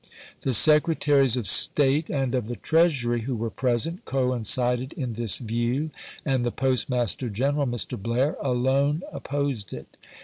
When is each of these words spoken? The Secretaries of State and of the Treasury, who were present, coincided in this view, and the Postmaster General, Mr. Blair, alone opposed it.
The 0.41 0.51
Secretaries 0.53 1.37
of 1.37 1.45
State 1.45 2.09
and 2.09 2.33
of 2.33 2.47
the 2.47 2.55
Treasury, 2.55 3.21
who 3.25 3.35
were 3.35 3.51
present, 3.51 4.03
coincided 4.03 4.93
in 4.93 5.13
this 5.13 5.37
view, 5.37 5.91
and 6.25 6.43
the 6.43 6.49
Postmaster 6.51 7.29
General, 7.29 7.67
Mr. 7.67 8.01
Blair, 8.01 8.35
alone 8.41 9.03
opposed 9.13 9.73
it. 9.73 9.97